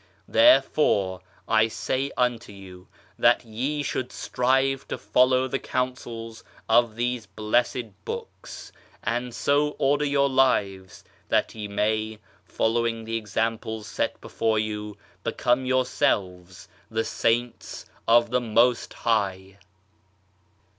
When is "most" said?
18.41-18.95